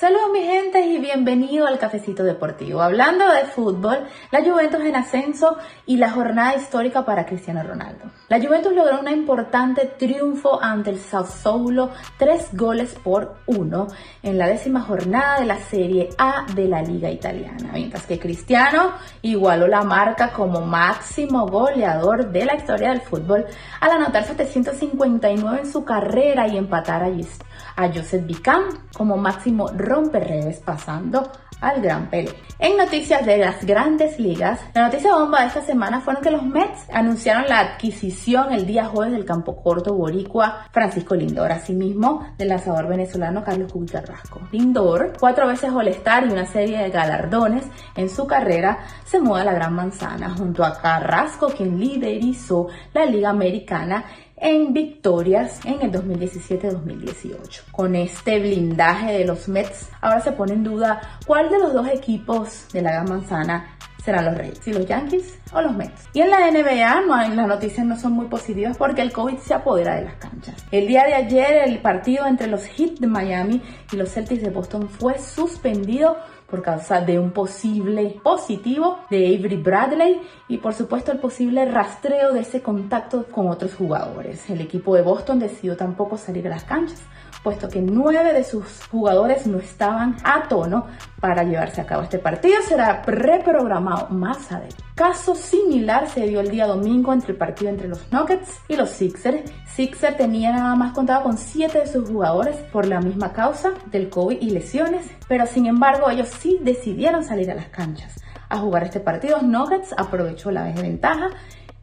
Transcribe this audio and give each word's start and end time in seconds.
Saludos 0.00 0.30
mi 0.32 0.40
gente 0.40 0.80
y 0.80 0.96
bienvenido 0.96 1.66
al 1.66 1.78
Cafecito 1.78 2.24
Deportivo. 2.24 2.80
Hablando 2.80 3.30
de 3.30 3.44
fútbol, 3.44 3.98
la 4.30 4.42
Juventus 4.42 4.80
en 4.80 4.96
ascenso 4.96 5.58
y 5.84 5.98
la 5.98 6.10
jornada 6.10 6.56
histórica 6.56 7.04
para 7.04 7.26
Cristiano 7.26 7.62
Ronaldo. 7.62 8.06
La 8.30 8.40
Juventus 8.40 8.72
logró 8.72 8.98
un 8.98 9.08
importante 9.08 9.84
triunfo 9.98 10.58
ante 10.62 10.88
el 10.88 11.00
Sassuolo, 11.00 11.90
tres 12.16 12.48
goles 12.54 12.94
por 12.94 13.34
uno 13.44 13.88
en 14.22 14.38
la 14.38 14.46
décima 14.46 14.80
jornada 14.80 15.40
de 15.40 15.44
la 15.44 15.58
Serie 15.58 16.08
A 16.16 16.46
de 16.54 16.66
la 16.66 16.80
Liga 16.80 17.10
Italiana, 17.10 17.72
mientras 17.74 18.06
que 18.06 18.18
Cristiano 18.18 18.92
igualó 19.20 19.66
la 19.66 19.82
marca 19.82 20.32
como 20.32 20.62
máximo 20.62 21.46
goleador 21.46 22.30
de 22.30 22.46
la 22.46 22.54
historia 22.54 22.88
del 22.88 23.02
fútbol 23.02 23.44
al 23.80 23.90
anotar 23.90 24.24
759 24.24 25.58
en 25.60 25.70
su 25.70 25.84
carrera 25.84 26.48
y 26.48 26.56
empatar 26.56 27.02
a, 27.02 27.88
Joseph 27.92 28.24
Bicam 28.24 28.62
como 28.96 29.16
máximo 29.16 29.68
redes 29.98 30.60
pasando 30.64 31.30
al 31.60 31.80
Gran 31.82 32.08
Pelé. 32.08 32.32
En 32.58 32.76
noticias 32.76 33.24
de 33.24 33.38
las 33.38 33.64
grandes 33.64 34.18
ligas, 34.18 34.60
la 34.74 34.84
noticia 34.84 35.14
bomba 35.14 35.40
de 35.40 35.46
esta 35.48 35.62
semana 35.62 36.00
fueron 36.00 36.22
que 36.22 36.30
los 36.30 36.42
Mets 36.42 36.86
anunciaron 36.92 37.48
la 37.48 37.60
adquisición 37.60 38.52
el 38.52 38.66
día 38.66 38.86
jueves 38.86 39.12
del 39.12 39.24
campo 39.24 39.62
corto 39.62 39.94
boricua 39.94 40.66
Francisco 40.70 41.14
Lindor, 41.14 41.52
asimismo 41.52 42.26
del 42.38 42.48
lanzador 42.48 42.86
venezolano 42.86 43.44
Carlos 43.44 43.72
Cubi 43.72 43.86
Carrasco. 43.86 44.40
Lindor, 44.52 45.12
cuatro 45.18 45.46
veces 45.46 45.70
all 45.70 45.88
y 45.88 46.32
una 46.32 46.46
serie 46.46 46.78
de 46.78 46.90
galardones 46.90 47.64
en 47.94 48.08
su 48.08 48.26
carrera, 48.26 48.78
se 49.04 49.20
muda 49.20 49.42
a 49.42 49.44
la 49.44 49.54
Gran 49.54 49.74
Manzana 49.74 50.30
junto 50.30 50.64
a 50.64 50.78
Carrasco, 50.80 51.48
quien 51.48 51.78
liderizó 51.78 52.68
la 52.92 53.04
Liga 53.04 53.30
Americana 53.30 54.04
en 54.40 54.72
victorias 54.72 55.60
en 55.64 55.82
el 55.82 55.92
2017-2018. 55.92 57.70
Con 57.70 57.94
este 57.94 58.40
blindaje 58.40 59.12
de 59.12 59.24
los 59.24 59.48
Mets, 59.48 59.88
ahora 60.00 60.20
se 60.20 60.32
pone 60.32 60.54
en 60.54 60.64
duda 60.64 61.00
cuál 61.26 61.50
de 61.50 61.58
los 61.58 61.72
dos 61.72 61.86
equipos 61.88 62.66
de 62.72 62.82
la 62.82 63.04
Manzana 63.04 63.76
serán 64.02 64.24
los 64.26 64.36
Reyes, 64.36 64.58
si 64.62 64.72
los 64.72 64.86
Yankees 64.86 65.38
o 65.52 65.60
los 65.60 65.76
Mets. 65.76 66.08
Y 66.12 66.20
en 66.20 66.30
la 66.30 66.50
NBA 66.50 67.02
no 67.02 67.16
las 67.16 67.48
noticias 67.48 67.86
no 67.86 67.96
son 67.96 68.12
muy 68.12 68.26
positivas 68.26 68.76
porque 68.76 69.02
el 69.02 69.12
COVID 69.12 69.38
se 69.38 69.54
apodera 69.54 69.96
de 69.96 70.04
las 70.04 70.14
canchas. 70.14 70.64
El 70.70 70.86
día 70.86 71.04
de 71.04 71.14
ayer 71.14 71.68
el 71.68 71.80
partido 71.80 72.26
entre 72.26 72.46
los 72.46 72.64
Heat 72.64 72.98
de 72.98 73.06
Miami 73.06 73.62
y 73.92 73.96
los 73.96 74.10
Celtics 74.10 74.42
de 74.42 74.50
Boston 74.50 74.88
fue 74.88 75.18
suspendido 75.18 76.16
por 76.46 76.62
causa 76.62 77.00
de 77.00 77.18
un 77.18 77.30
posible 77.30 78.20
positivo 78.22 78.98
de 79.08 79.36
Avery 79.36 79.56
Bradley 79.56 80.20
y 80.48 80.58
por 80.58 80.74
supuesto 80.74 81.12
el 81.12 81.18
posible 81.18 81.64
rastreo 81.64 82.32
de 82.32 82.40
ese 82.40 82.60
contacto 82.60 83.26
con 83.30 83.48
otros 83.48 83.74
jugadores. 83.74 84.50
El 84.50 84.60
equipo 84.60 84.96
de 84.96 85.02
Boston 85.02 85.38
decidió 85.38 85.76
tampoco 85.76 86.16
salir 86.16 86.46
a 86.48 86.50
las 86.50 86.64
canchas 86.64 87.00
puesto 87.42 87.68
que 87.68 87.80
nueve 87.80 88.32
de 88.32 88.44
sus 88.44 88.86
jugadores 88.86 89.46
no 89.46 89.58
estaban 89.58 90.16
a 90.24 90.46
tono 90.48 90.86
para 91.20 91.42
llevarse 91.42 91.80
a 91.80 91.86
cabo 91.86 92.02
este 92.02 92.18
partido. 92.18 92.56
Será 92.62 93.02
reprogramado 93.02 93.89
adelante. 93.90 94.76
Caso 94.94 95.34
similar 95.34 96.08
se 96.08 96.26
dio 96.26 96.40
el 96.40 96.50
día 96.50 96.66
domingo 96.66 97.12
entre 97.12 97.32
el 97.32 97.38
partido 97.38 97.70
entre 97.70 97.88
los 97.88 98.10
Nuggets 98.12 98.60
y 98.68 98.76
los 98.76 98.90
Sixers. 98.90 99.50
Sixers 99.66 100.16
tenía 100.16 100.52
nada 100.52 100.74
más 100.74 100.92
contado 100.92 101.24
con 101.24 101.38
siete 101.38 101.80
de 101.80 101.86
sus 101.86 102.08
jugadores 102.08 102.56
por 102.72 102.86
la 102.86 103.00
misma 103.00 103.32
causa 103.32 103.72
del 103.86 104.10
COVID 104.10 104.38
y 104.40 104.50
lesiones, 104.50 105.06
pero 105.28 105.46
sin 105.46 105.66
embargo 105.66 106.10
ellos 106.10 106.28
sí 106.28 106.58
decidieron 106.60 107.24
salir 107.24 107.50
a 107.50 107.54
las 107.54 107.68
canchas 107.68 108.20
a 108.48 108.58
jugar 108.58 108.84
este 108.84 109.00
partido. 109.00 109.40
Nuggets 109.42 109.94
aprovechó 109.96 110.50
la 110.50 110.64
desventaja 110.64 111.30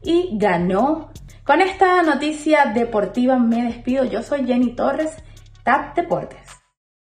y 0.04 0.30
ganó. 0.34 1.10
Con 1.44 1.62
esta 1.62 2.04
noticia 2.04 2.72
deportiva 2.74 3.40
me 3.40 3.64
despido. 3.64 4.04
Yo 4.04 4.22
soy 4.22 4.46
Jenny 4.46 4.76
Torres 4.76 5.16
TAP 5.64 5.96
Deportes. 5.96 6.47